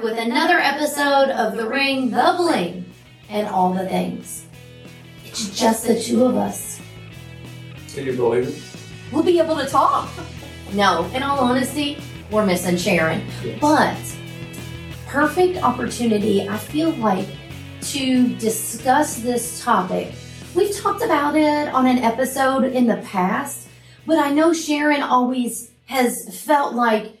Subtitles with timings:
[0.00, 2.84] back with another episode of The Ring, The Bling,
[3.28, 4.46] and all the things.
[5.24, 6.80] It's just the two of us.
[7.94, 9.12] Can you believe it?
[9.12, 10.08] We'll be able to talk.
[10.72, 11.98] No, in all honesty,
[12.30, 13.26] we're missing Sharon.
[13.44, 13.58] Yes.
[13.60, 13.98] But
[15.06, 17.26] perfect opportunity, I feel like,
[17.82, 20.12] to discuss this topic.
[20.54, 23.68] We've talked about it on an episode in the past,
[24.06, 27.19] but I know Sharon always has felt like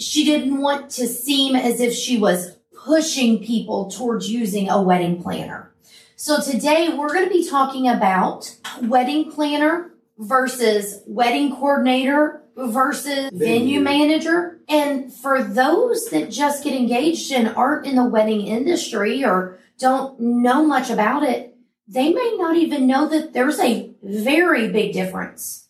[0.00, 5.22] she didn't want to seem as if she was pushing people towards using a wedding
[5.22, 5.72] planner.
[6.16, 13.80] So today we're going to be talking about wedding planner versus wedding coordinator versus venue
[13.80, 14.60] manager.
[14.68, 20.18] And for those that just get engaged and aren't in the wedding industry or don't
[20.20, 21.56] know much about it,
[21.88, 25.68] they may not even know that there's a very big difference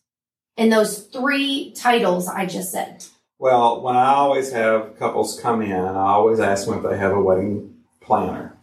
[0.56, 3.04] in those three titles I just said.
[3.40, 7.12] Well, when I always have couples come in, I always ask them if they have
[7.12, 8.58] a wedding planner.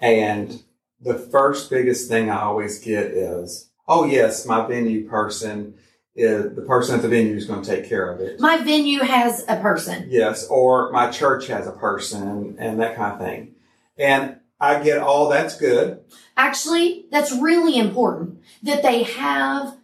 [0.00, 0.62] And
[1.00, 5.74] the first biggest thing I always get is, oh, yes, my venue person
[6.14, 8.38] is the person at the venue is going to take care of it.
[8.38, 10.06] My venue has a person.
[10.08, 13.56] Yes, or my church has a person and that kind of thing.
[13.98, 16.04] And I get all that's good.
[16.36, 19.76] Actually, that's really important that they have.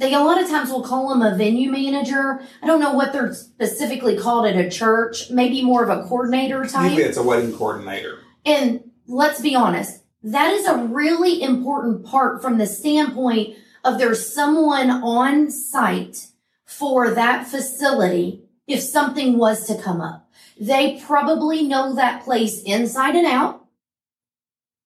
[0.00, 2.40] They a lot of times will call them a venue manager.
[2.62, 5.30] I don't know what they're specifically called at a church.
[5.30, 6.92] Maybe more of a coordinator type.
[6.92, 8.20] Usually it's a wedding coordinator.
[8.46, 14.32] And let's be honest, that is a really important part from the standpoint of there's
[14.32, 16.28] someone on site
[16.64, 20.30] for that facility if something was to come up.
[20.58, 23.66] They probably know that place inside and out.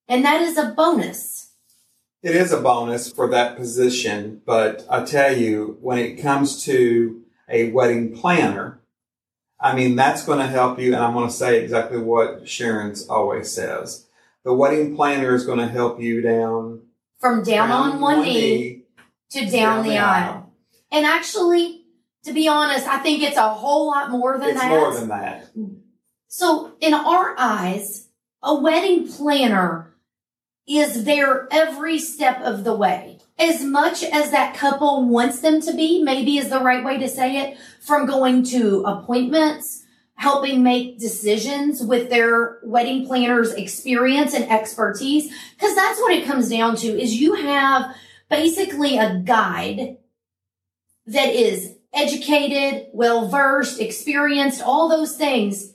[0.09, 1.34] And that is a bonus.
[2.23, 7.21] It is a bonus for that position, but I tell you, when it comes to
[7.47, 8.81] a wedding planner,
[9.59, 10.93] I mean, that's going to help you.
[10.93, 14.07] And I'm going to say exactly what Sharon's always says.
[14.43, 16.81] The wedding planner is going to help you down
[17.19, 18.83] From down on one knee
[19.31, 20.53] to down, the, aisle.
[20.91, 21.85] And actually,
[22.23, 24.69] to be honest, I think it's a whole lot more than It's that.
[24.69, 25.49] more than that.
[26.27, 28.07] So, in our eyes,
[28.43, 29.84] a wedding planner
[30.67, 33.19] is there every step of the way.
[33.37, 37.09] As much as that couple wants them to be, maybe is the right way to
[37.09, 39.83] say it, from going to appointments,
[40.15, 45.31] helping make decisions with their wedding planner's experience and expertise.
[45.59, 47.93] Cause that's what it comes down to is you have
[48.29, 49.97] basically a guide
[51.05, 55.73] that is educated, well versed, experienced, all those things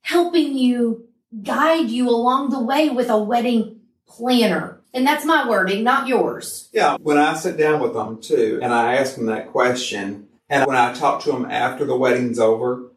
[0.00, 1.08] helping you
[1.42, 3.73] guide you along the way with a wedding
[4.08, 4.80] planner.
[4.92, 6.68] And that's my wording, not yours.
[6.72, 6.96] Yeah.
[7.00, 10.76] When I sit down with them too, and I ask them that question, and when
[10.76, 12.92] I talk to them after the wedding's over,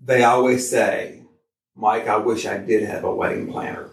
[0.00, 1.24] they always say,
[1.74, 3.90] Mike, I wish I did have a wedding planner.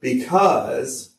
[0.00, 1.14] Because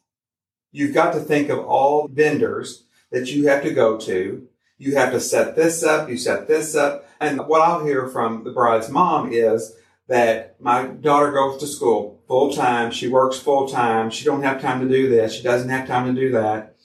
[0.71, 4.47] you've got to think of all vendors that you have to go to.
[4.77, 7.07] You have to set this up, you set this up.
[7.19, 9.75] And what I'll hear from the bride's mom is
[10.07, 14.61] that my daughter goes to school full time, she works full time, she don't have
[14.61, 16.75] time to do this, she doesn't have time to do that.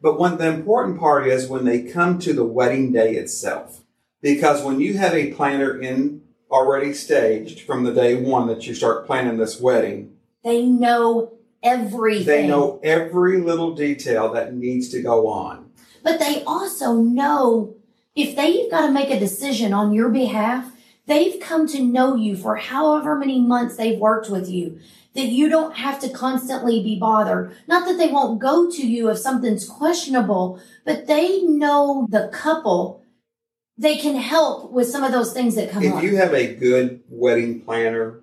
[0.00, 3.80] But when the important part is when they come to the wedding day itself.
[4.20, 8.74] Because when you have a planner in already staged from the day one that you
[8.74, 11.32] start planning this wedding, They know
[11.62, 12.26] everything.
[12.26, 15.70] they know every little detail that needs to go on.
[16.02, 17.76] But they also know
[18.14, 20.70] if they've got to make a decision on your behalf,
[21.06, 24.78] they've come to know you for however many months they've worked with you,
[25.14, 27.54] that you don't have to constantly be bothered.
[27.66, 33.04] Not that they won't go to you if something's questionable, but they know the couple.
[33.76, 35.98] They can help with some of those things that come If up.
[36.02, 38.20] If you have a good wedding planner,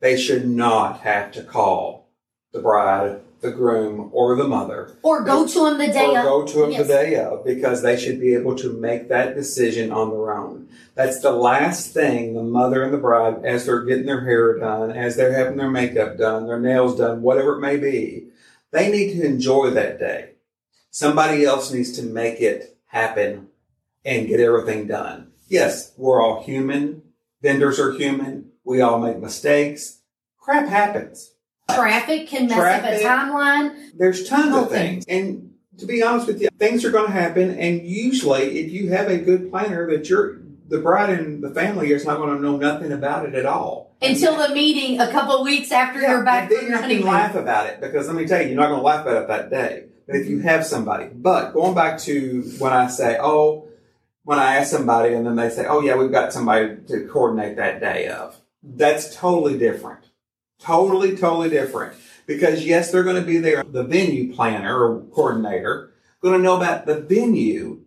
[0.00, 2.10] they should not have to call
[2.52, 6.24] the bride, the groom, or the mother or go to them the day or of.
[6.24, 6.86] go to them Yes.
[6.86, 10.68] the day of because they should be able to make that decision on their own.
[10.94, 14.90] That's the last thing the mother and the bride, as they're getting their hair done,
[14.92, 18.26] as they're having their makeup done, their nails done, whatever it may be,
[18.72, 20.32] they need to enjoy that day.
[20.90, 23.48] Somebody else needs to make it happen
[24.04, 25.32] and get everything done.
[25.48, 27.02] Yes, we're all human.
[27.42, 28.50] Vendors are human.
[28.64, 30.00] We all make mistakes.
[30.38, 31.32] Crap happens.
[31.74, 33.04] Traffic can mess Traffic.
[33.04, 33.90] up a timeline.
[33.96, 35.04] There's tons of things.
[35.08, 37.58] And to be honest with you, things are going to happen.
[37.58, 41.90] And usually, if you have a good planner, that you're the bride and the family
[41.90, 43.96] is not going to know nothing about it at all.
[44.00, 46.82] Until the meeting a couple weeks after you're back and then from your you can
[46.82, 47.06] honeymoon.
[47.06, 49.28] laugh about it because let me tell you, you're not going to laugh about it
[49.28, 49.86] that day.
[50.06, 53.68] But if you have somebody, but going back to when I say, oh,
[54.22, 57.56] when I ask somebody and then they say, oh yeah, we've got somebody to coordinate
[57.56, 58.36] that day of.
[58.62, 60.09] That's totally different.
[60.60, 61.94] Totally, totally different.
[62.26, 66.56] Because yes, they're going to be there, the venue planner or coordinator, going to know
[66.56, 67.80] about the venue.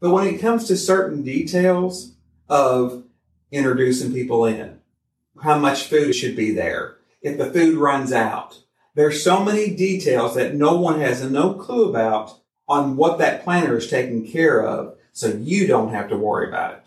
[0.00, 2.14] But when it comes to certain details
[2.48, 3.04] of
[3.50, 4.78] introducing people in,
[5.42, 8.60] how much food should be there, if the food runs out,
[8.94, 12.38] there's so many details that no one has no clue about
[12.68, 14.96] on what that planner is taking care of.
[15.12, 16.82] So you don't have to worry about it.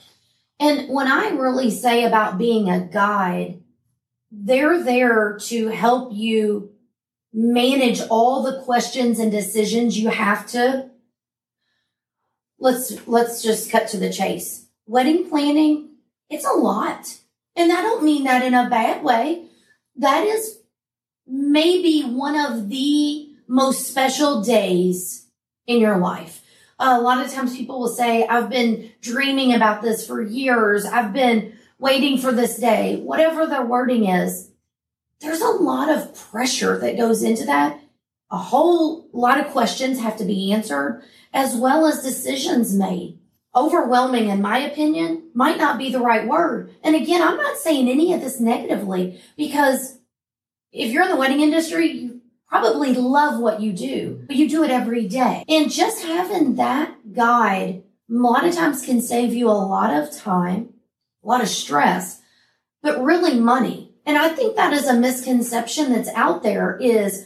[0.60, 3.63] And when I really say about being a guide,
[4.36, 6.72] they're there to help you
[7.32, 10.90] manage all the questions and decisions you have to.
[12.60, 14.66] Let's let's just cut to the chase.
[14.88, 15.90] Wedding planning
[16.30, 17.20] it's a lot.
[17.56, 19.46] And i don't mean that in a bad way.
[19.98, 20.60] That is
[21.28, 25.28] maybe one of the most special days
[25.68, 26.42] in your life.
[26.80, 30.86] A lot of times people will say i've been dreaming about this for years.
[30.86, 31.54] I've been
[31.84, 34.50] waiting for this day whatever their wording is
[35.24, 37.80] there's a lot of pressure that goes into that.
[38.30, 41.02] A whole lot of questions have to be answered
[41.34, 43.20] as well as decisions made.
[43.56, 46.72] Overwhelming, in my opinion, might not be the right word.
[46.84, 50.00] And again, I'm not saying any of this negatively because
[50.72, 54.64] if you're in the wedding industry, you probably love what you do, but you do
[54.64, 55.46] it every day.
[55.48, 60.16] And just having that guide a lot of times can save you a lot of
[60.16, 60.74] time,
[61.24, 62.22] a lot of stress,
[62.82, 67.26] but really money and I think that is a misconception that's out there is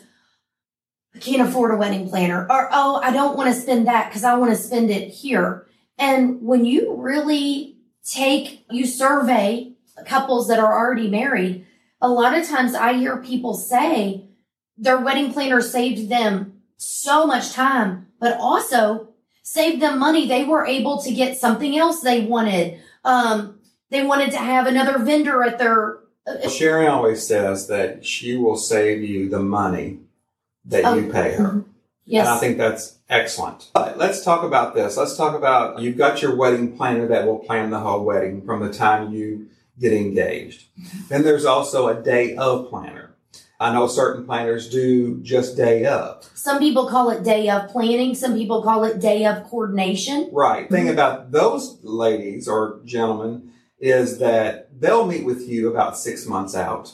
[1.15, 4.23] I can't afford a wedding planner or, oh, I don't want to spend that because
[4.23, 5.65] I want to spend it here.
[5.97, 9.73] And when you really take, you survey
[10.05, 11.65] couples that are already married,
[11.99, 14.29] a lot of times I hear people say
[14.77, 19.09] their wedding planner saved them so much time, but also
[19.41, 20.27] saved them money.
[20.27, 22.79] They were able to get something else they wanted.
[23.03, 23.56] Um,
[23.89, 25.99] they wanted to have another vendor at their
[26.49, 29.99] Sharon always says that she will save you the money
[30.65, 31.43] that oh, you pay her.
[31.45, 31.69] Mm-hmm.
[32.05, 32.27] Yes.
[32.27, 33.69] And I think that's excellent.
[33.75, 34.95] Let's talk about this.
[34.97, 38.61] Let's talk about you've got your wedding planner that will plan the whole wedding from
[38.61, 39.47] the time you
[39.79, 40.65] get engaged.
[41.09, 43.15] Then there's also a day of planner.
[43.59, 46.23] I know certain planners do just day of.
[46.35, 48.15] Some people call it day of planning.
[48.15, 50.29] Some people call it day of coordination.
[50.31, 50.65] Right.
[50.65, 50.73] Mm-hmm.
[50.73, 56.55] Thing about those ladies or gentlemen is that they'll meet with you about six months
[56.55, 56.93] out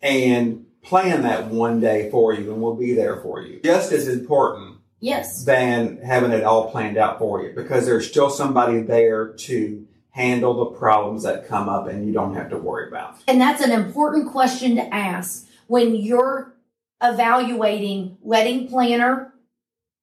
[0.00, 3.60] and plan that one day for you and we'll be there for you.
[3.62, 5.44] Just as important yes.
[5.44, 10.64] than having it all planned out for you because there's still somebody there to handle
[10.64, 13.16] the problems that come up and you don't have to worry about.
[13.28, 16.54] And that's an important question to ask when you're
[17.02, 19.32] evaluating wedding planner,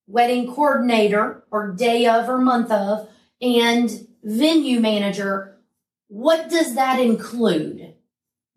[0.07, 3.09] wedding coordinator, or day of or month of,
[3.41, 5.54] and venue manager
[6.07, 7.95] what does that include?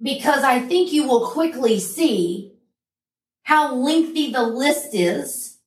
[0.01, 2.53] Because I think you will quickly see
[3.43, 5.59] how lengthy the list is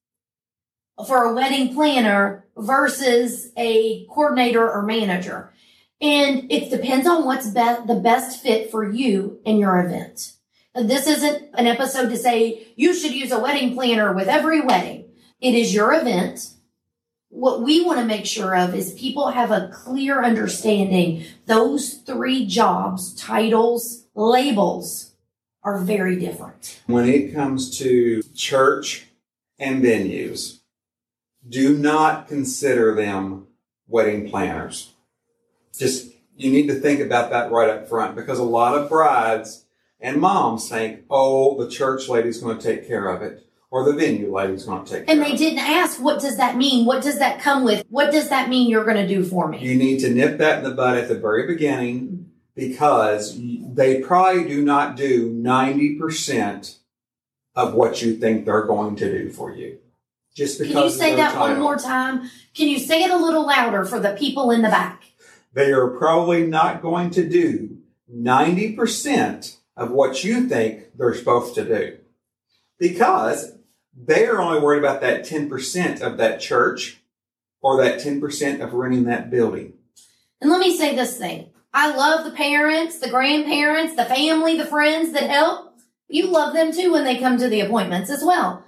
[1.07, 5.51] for a wedding planner versus a coordinator or manager.
[5.99, 10.33] And it depends on what's the best fit for you and your event.
[10.73, 15.09] This isn't an episode to say you should use a wedding planner with every wedding.
[15.39, 16.53] It is your event
[17.31, 21.23] what we want to make sure of is people have a clear understanding.
[21.45, 25.13] Those three jobs, titles, labels
[25.63, 26.81] are very different.
[26.87, 29.07] When it comes to church
[29.57, 30.59] and venues,
[31.47, 33.47] do not consider them
[33.87, 34.91] wedding planners.
[35.77, 39.65] Just, you need to think about that right up front because a lot of brides
[40.01, 43.93] and moms think, oh, the church lady's going to take care of it or the
[43.93, 46.85] venue lady's going to take And they didn't ask, what does that mean?
[46.85, 47.85] What does that come with?
[47.89, 49.59] What does that mean you're going to do for me?
[49.59, 54.43] You need to nip that in the bud at the very beginning because they probably
[54.47, 56.77] do not do 90%
[57.55, 59.79] of what you think they're going to do for you.
[60.35, 61.55] Just because Can you say that title.
[61.55, 62.29] one more time?
[62.53, 65.03] Can you say it a little louder for the people in the back?
[65.53, 67.77] They are probably not going to do
[68.13, 71.97] 90% of what you think they're supposed to do.
[72.77, 73.57] Because
[73.93, 77.01] they're only worried about that 10% of that church
[77.61, 79.73] or that 10% of renting that building.
[80.39, 81.49] And let me say this thing.
[81.73, 85.77] I love the parents, the grandparents, the family, the friends that help.
[86.07, 88.65] You love them too when they come to the appointments as well.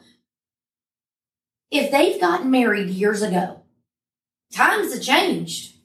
[1.70, 3.64] If they've gotten married years ago,
[4.54, 5.76] times have changed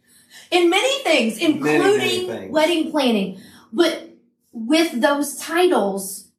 [0.51, 2.53] in many things, including many, many things.
[2.53, 3.41] wedding planning.
[3.73, 4.11] But
[4.53, 6.31] with those titles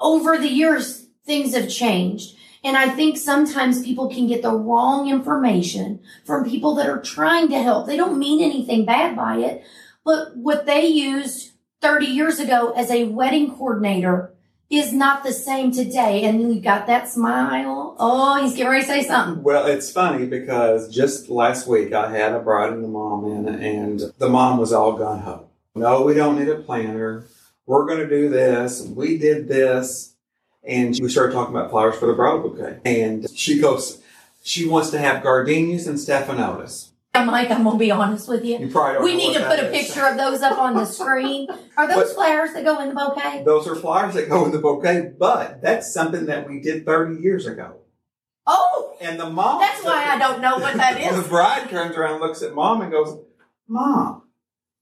[0.00, 2.36] over the years, things have changed.
[2.64, 7.48] And I think sometimes people can get the wrong information from people that are trying
[7.48, 7.86] to help.
[7.86, 9.64] They don't mean anything bad by it,
[10.04, 14.32] but what they used 30 years ago as a wedding coordinator
[14.70, 16.24] is not the same today.
[16.24, 17.96] And you got that smile.
[17.98, 19.42] Oh, he's getting ready to say something.
[19.42, 23.48] Well, it's funny because just last week I had a bride and a mom in,
[23.48, 25.48] and the mom was all gun ho.
[25.74, 27.26] No, we don't need a planner.
[27.66, 28.82] We're going to do this.
[28.82, 30.11] We did this.
[30.64, 32.78] And we started talking about flowers for the bridal bouquet.
[32.84, 34.00] And she goes,
[34.42, 36.90] she wants to have gardenias and stephanotis.
[37.14, 38.58] Yeah, Mike, I'm gonna be honest with you.
[38.58, 39.86] You probably don't We need to put a is.
[39.86, 41.46] picture of those up on the screen.
[41.76, 43.42] Are those But- flowers that go in the bouquet?
[43.44, 47.20] Those are flowers that go in the bouquet, but that's something that we did 30
[47.20, 47.74] years ago.
[48.46, 49.60] Oh, And the mom.
[49.60, 51.22] that's why I don't know what that is.
[51.22, 53.18] the bride turns around looks at mom and goes,
[53.68, 54.22] Mom,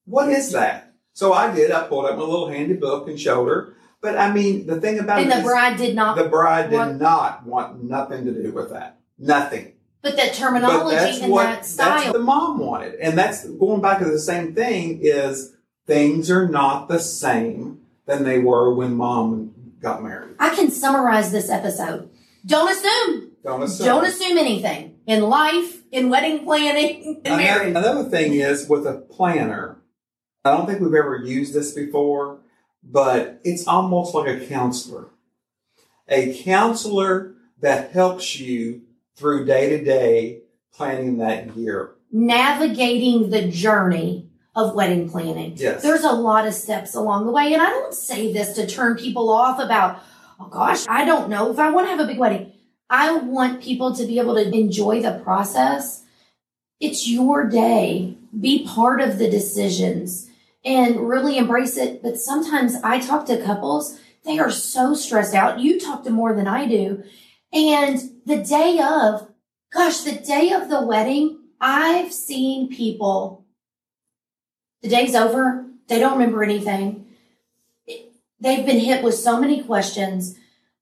[0.05, 0.93] what is that?
[1.15, 1.71] So I did.
[1.73, 3.75] I pulled up my little handy book and showed her.
[4.03, 7.01] But I mean, the thing about And the bride did not, the bride did want-
[7.01, 8.99] not want nothing to do with that.
[9.19, 9.73] Nothing.
[10.03, 12.13] but that But terminology that's and what that that's style.
[12.15, 12.95] the mom wanted.
[12.95, 15.53] And that's going back to the same thing is
[15.87, 19.53] things are not the same than they were when mom
[19.83, 20.37] got married.
[20.39, 22.09] I can summarize this episode.
[22.47, 23.33] Don't assume.
[23.45, 23.87] Don't assume.
[23.87, 27.69] Don't assume anything in life, in wedding planning, in Another, marriage.
[27.69, 29.83] another thing is with a planner,
[30.47, 32.39] I don't think we've ever used this before,
[32.83, 35.09] but it's almost like a counselor.
[36.09, 38.83] A counselor that helps you
[39.15, 41.95] through day to day planning that year.
[42.11, 45.55] Navigating the journey of wedding planning.
[45.57, 45.83] Yes.
[45.83, 47.53] There's a lot of steps along the way.
[47.53, 50.03] And I don't say this to turn people off about,
[50.41, 52.53] oh gosh, I don't know if I want to have a big wedding.
[52.89, 56.03] I want people to be able to enjoy the process.
[56.81, 58.17] It's your day.
[58.39, 60.30] Be part of the decisions
[60.65, 62.03] and really embrace it.
[62.03, 65.61] But sometimes I talk to couples, they are so stressed out.
[65.61, 67.03] You talk to more than I do.
[67.53, 69.29] And the day of,
[69.73, 73.41] gosh, the day of the wedding, I've seen people
[74.83, 75.67] the day's over.
[75.89, 77.07] They don't remember anything.
[78.41, 80.37] They've been hit with so many questions.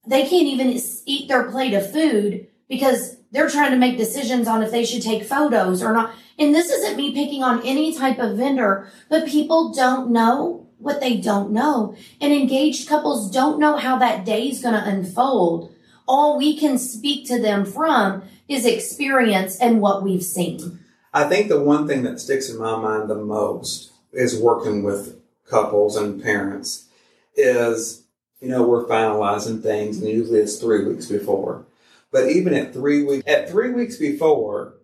[0.06, 4.62] They can't even eat their plate of food because they're trying to make decisions on
[4.62, 6.14] if they should take photos or not.
[6.38, 11.00] And this isn't me picking on any type of vendor, but people don't know what
[11.00, 11.96] they don't know.
[12.20, 15.74] And engaged couples don't know how that day is going to unfold.
[16.06, 20.78] All we can speak to them from is experience and what we've seen.
[21.12, 25.20] I think the one thing that sticks in my mind the most is working with
[25.46, 26.86] couples and parents
[27.34, 28.04] is,
[28.40, 31.66] you know, we're finalizing things and usually it's three weeks before.
[32.10, 34.74] But even at three weeks, at three weeks before,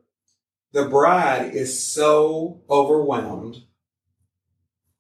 [0.73, 3.63] the bride is so overwhelmed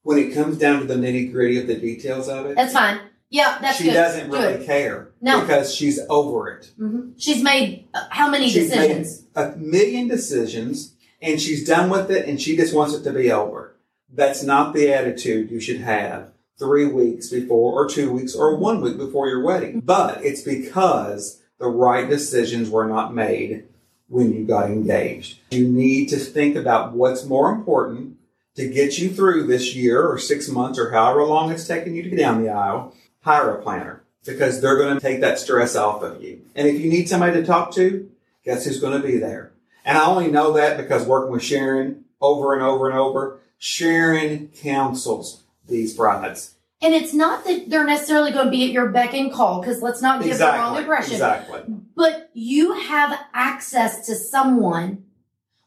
[0.03, 2.57] when it comes down to the nitty gritty of the details of it.
[2.57, 3.01] That's fine.
[3.31, 3.95] Yeah, that's she good.
[3.95, 4.67] doesn't really it.
[4.67, 5.41] care No.
[5.41, 6.71] because she's over it.
[6.79, 9.25] hmm She's made uh, how many She's decisions?
[9.35, 13.13] made a million decisions and she's done with it and she just wants it to
[13.13, 13.77] be over.
[14.13, 18.81] That's not the attitude you should have three weeks before or two weeks or one
[18.81, 19.81] week before your wedding.
[19.81, 23.65] But it's because the right decisions were not made
[24.09, 25.39] when you got engaged.
[25.51, 28.17] You need to think about what's more important
[28.57, 32.03] to get you through this year or six months or however long it's taken you
[32.03, 32.95] to get down the aisle.
[33.23, 36.43] Hire a planner because they're going to take that stress off of you.
[36.55, 38.11] And if you need somebody to talk to,
[38.45, 39.53] guess who's going to be there?
[39.85, 44.49] And I only know that because working with Sharon over and over and over, Sharon
[44.49, 46.54] counsels these brides.
[46.85, 49.81] And it's not that they're necessarily going to be at your beck and call, because
[49.81, 51.15] let's not give the wrong impression.
[51.15, 51.63] Exactly.
[51.97, 55.05] But you have access to someone,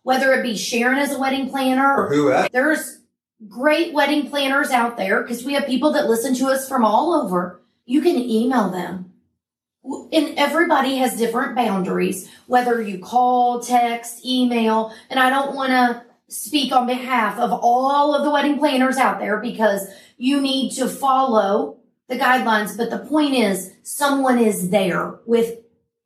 [0.03, 2.47] whether it be Sharon as a wedding planner Or whoever.
[2.51, 2.99] There's
[3.47, 7.13] great wedding planners out there because we have people that listen to us from all
[7.13, 7.61] over.
[7.87, 9.13] You can email them.
[9.83, 14.93] And everybody has different boundaries, whether you call, text, email.
[15.09, 19.19] And I don't want to speak on behalf of all of the wedding planners out
[19.19, 22.75] there because you need to follow the guidelines.
[22.75, 25.59] But the point is, someone is there with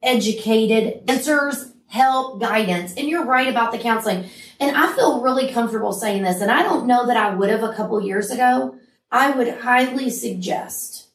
[0.04, 2.94] educated answers, help, guidance.
[2.96, 4.26] And you're right about the counseling.
[4.60, 7.64] And I feel really comfortable saying this, and I don't know that I would have
[7.64, 8.76] a couple years ago.
[9.12, 11.10] I would highly suggest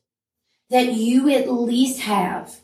[0.71, 2.57] that you at least have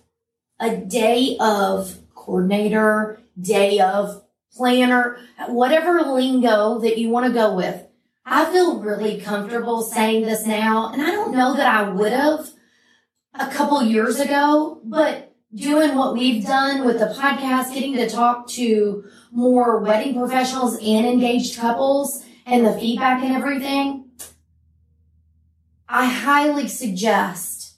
[0.58, 4.22] a day of coordinator, day of
[4.54, 7.86] planner, whatever lingo that you want to go with.
[8.24, 12.50] I feel really comfortable saying this now, and I don't know that I would have
[13.34, 18.48] a couple years ago, but doing what we've done with the podcast, getting to talk
[18.50, 24.10] to more wedding professionals and engaged couples and the feedback and everything,
[25.88, 27.76] I highly suggest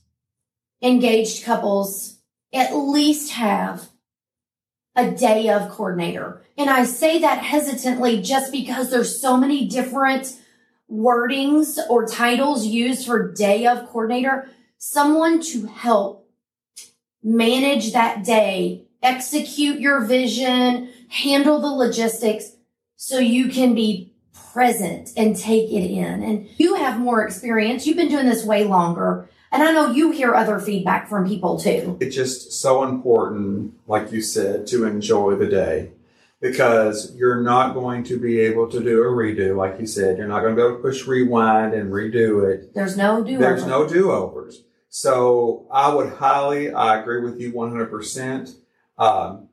[0.83, 2.21] engaged couples
[2.53, 3.89] at least have
[4.97, 6.43] a day of coordinator.
[6.57, 10.37] And I say that hesitantly just because there's so many different
[10.91, 14.49] wordings or titles used for day of coordinator,
[14.79, 16.29] someone to help
[17.23, 22.53] manage that day, execute your vision, handle the logistics
[22.97, 24.15] so you can be
[24.53, 26.23] present and take it in.
[26.23, 27.87] And you have more experience.
[27.87, 29.29] You've been doing this way longer.
[29.54, 31.96] And I know you hear other feedback from people too.
[32.00, 35.92] It's just so important, like you said, to enjoy the day
[36.40, 40.18] because you're not going to be able to do a redo, like you said.
[40.18, 42.75] You're not going to be able to push rewind and redo it.
[42.75, 44.64] There's no do There's no do overs.
[44.88, 48.56] So I would highly, I agree with you 100%.
[48.99, 49.50] Um,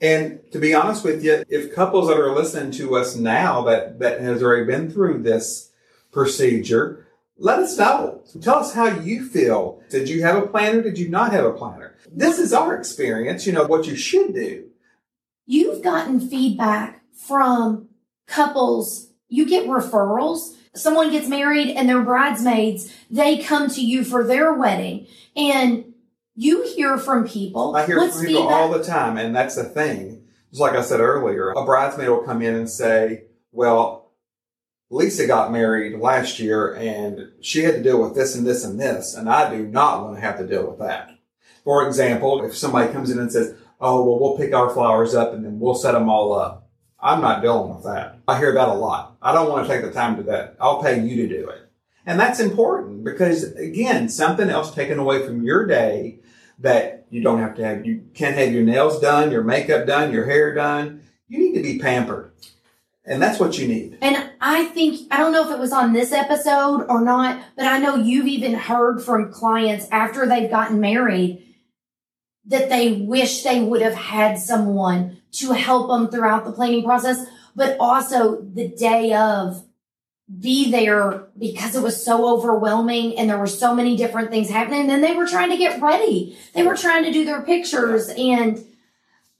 [0.00, 4.00] and to be honest with you, if couples that are listening to us now that,
[4.00, 5.70] that has already been through this
[6.10, 7.01] procedure,
[7.38, 8.22] let us know.
[8.40, 9.82] Tell us how you feel.
[9.90, 10.82] Did you have a planner?
[10.82, 11.96] Did you not have a planner?
[12.10, 14.68] This is our experience, you know, what you should do.
[15.46, 17.88] You've gotten feedback from
[18.26, 19.08] couples.
[19.28, 20.56] You get referrals.
[20.74, 25.92] Someone gets married and their bridesmaids, they come to you for their wedding and
[26.34, 27.76] you hear from people.
[27.76, 28.56] I hear What's from people feedback?
[28.56, 30.24] all the time, and that's the thing.
[30.50, 34.01] Just like I said earlier, a bridesmaid will come in and say, Well,
[34.92, 38.78] Lisa got married last year and she had to deal with this and this and
[38.78, 41.16] this, and I do not want to have to deal with that.
[41.64, 45.32] For example, if somebody comes in and says, Oh, well, we'll pick our flowers up
[45.32, 46.68] and then we'll set them all up.
[47.00, 48.18] I'm not dealing with that.
[48.28, 49.16] I hear that a lot.
[49.20, 50.56] I don't want to take the time to do that.
[50.60, 51.70] I'll pay you to do it.
[52.04, 56.20] And that's important because again, something else taken away from your day
[56.58, 57.86] that you don't have to have.
[57.86, 61.02] You can't have your nails done, your makeup done, your hair done.
[61.28, 62.32] You need to be pampered.
[63.04, 63.98] And that's what you need.
[64.00, 67.66] And I think, I don't know if it was on this episode or not, but
[67.66, 71.42] I know you've even heard from clients after they've gotten married
[72.46, 77.26] that they wish they would have had someone to help them throughout the planning process,
[77.56, 79.64] but also the day of
[80.40, 84.82] be there because it was so overwhelming and there were so many different things happening.
[84.82, 86.38] And then they were trying to get ready.
[86.54, 88.64] They were trying to do their pictures and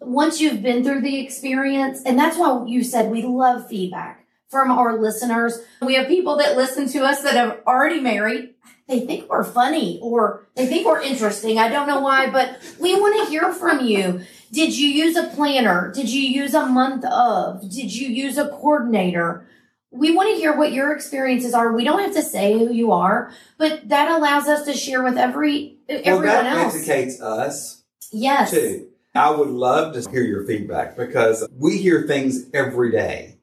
[0.07, 4.71] once you've been through the experience, and that's why you said we love feedback from
[4.71, 5.59] our listeners.
[5.81, 8.51] We have people that listen to us that have already married.
[8.89, 11.59] They think we're funny or they think we're interesting.
[11.59, 14.23] I don't know why, but we want to hear from you.
[14.51, 15.91] Did you use a planner?
[15.95, 17.63] Did you use a month of?
[17.71, 19.47] Did you use a coordinator?
[19.91, 21.73] We want to hear what your experiences are.
[21.73, 25.17] We don't have to say who you are, but that allows us to share with
[25.17, 26.75] every Well, everyone that else.
[26.75, 28.51] educates us Yes.
[28.51, 28.89] too.
[29.15, 33.37] I would love to hear your feedback because we hear things every day.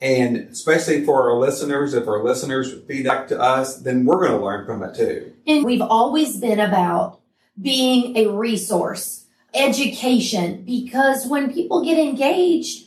[0.00, 4.44] And especially for our listeners, if our listeners feedback to us, then we're going to
[4.44, 5.32] learn from it too.
[5.46, 7.20] And we've always been about
[7.60, 12.86] being a resource, education, because when people get engaged,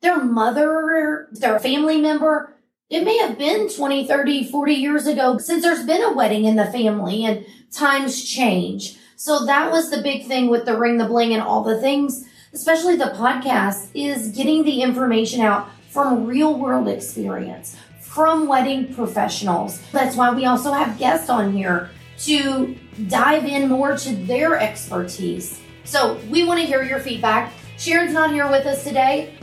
[0.00, 2.54] their mother, their family member,
[2.88, 6.56] it may have been 20, 30, 40 years ago since there's been a wedding in
[6.56, 8.96] the family and times change.
[9.20, 12.24] So that was the big thing with the ring, the bling, and all the things,
[12.52, 19.82] especially the podcast, is getting the information out from real world experience, from wedding professionals.
[19.90, 22.76] That's why we also have guests on here to
[23.08, 25.60] dive in more to their expertise.
[25.82, 27.52] So we want to hear your feedback.
[27.76, 29.34] Sharon's not here with us today.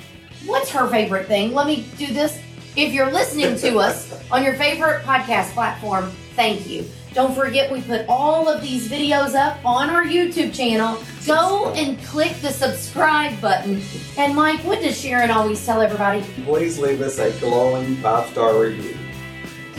[0.45, 1.53] What's her favorite thing?
[1.53, 2.39] Let me do this.
[2.77, 6.85] If you're listening to us on your favorite podcast platform, thank you.
[7.15, 11.01] Don't forget, we put all of these videos up on our YouTube channel.
[11.25, 13.81] Go and click the subscribe button.
[14.17, 16.25] And Mike, what does Sharon always tell everybody?
[16.43, 18.97] Please leave us a glowing five star review.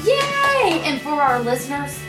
[0.03, 0.81] Yay!
[0.85, 2.01] And for our listeners,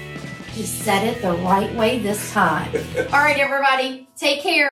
[0.53, 2.73] he said it the right way this time.
[2.97, 4.65] All right, everybody, take care.